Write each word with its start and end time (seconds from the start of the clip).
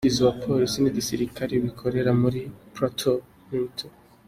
Umuvugizi 0.03 0.25
wa 0.27 0.35
Polisi 0.43 0.77
n’igisirikare 0.79 1.53
bikorera 1.65 2.11
muri 2.21 2.39
Plateau, 2.73 3.19
Lt. 3.63 3.77